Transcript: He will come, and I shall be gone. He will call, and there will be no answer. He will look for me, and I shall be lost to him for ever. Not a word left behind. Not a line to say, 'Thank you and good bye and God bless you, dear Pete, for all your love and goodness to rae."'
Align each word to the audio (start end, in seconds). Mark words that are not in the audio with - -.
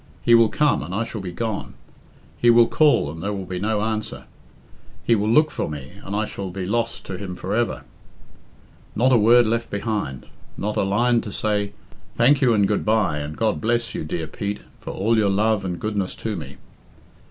He 0.23 0.33
will 0.33 0.49
come, 0.49 0.81
and 0.81 0.95
I 0.95 1.03
shall 1.03 1.21
be 1.21 1.31
gone. 1.31 1.75
He 2.35 2.49
will 2.49 2.65
call, 2.67 3.11
and 3.11 3.21
there 3.21 3.33
will 3.33 3.45
be 3.45 3.59
no 3.59 3.83
answer. 3.83 4.23
He 5.03 5.13
will 5.13 5.29
look 5.29 5.51
for 5.51 5.69
me, 5.69 5.91
and 6.03 6.15
I 6.15 6.25
shall 6.25 6.49
be 6.49 6.65
lost 6.65 7.05
to 7.05 7.19
him 7.19 7.35
for 7.35 7.53
ever. 7.55 7.83
Not 8.95 9.11
a 9.11 9.15
word 9.15 9.45
left 9.45 9.69
behind. 9.69 10.25
Not 10.57 10.75
a 10.75 10.81
line 10.81 11.21
to 11.21 11.31
say, 11.31 11.73
'Thank 12.17 12.41
you 12.41 12.51
and 12.51 12.67
good 12.67 12.83
bye 12.83 13.19
and 13.19 13.37
God 13.37 13.61
bless 13.61 13.93
you, 13.93 14.03
dear 14.03 14.25
Pete, 14.25 14.61
for 14.79 14.89
all 14.89 15.17
your 15.19 15.29
love 15.29 15.63
and 15.63 15.79
goodness 15.79 16.15
to 16.15 16.35
rae."' 16.35 16.57